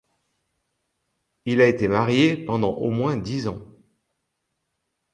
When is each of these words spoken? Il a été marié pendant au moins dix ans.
Il 1.45 1.61
a 1.61 1.67
été 1.67 1.87
marié 1.87 2.35
pendant 2.35 2.71
au 2.73 2.89
moins 2.89 3.17
dix 3.17 3.47
ans. 3.47 3.61